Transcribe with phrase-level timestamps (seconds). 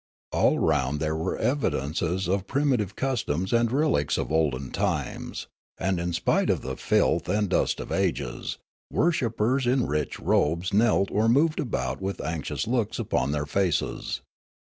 [0.31, 5.45] All round there were evidences Foolgar 225 of primitive customs and relics of olden times;
[5.77, 8.57] and, in spite of the filth and dust of ages,
[8.91, 14.21] worshippers in rich robes knelt or moved about with anxious looks upon their faces.